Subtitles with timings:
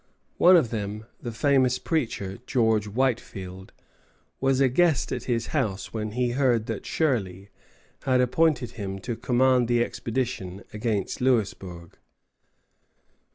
[0.39, 3.71] One of them, the famous preacher, George Whitefield,
[4.39, 7.49] was a guest at his house when he heard that Shirley
[8.01, 11.99] had appointed him to command the expedition against Louisbourg.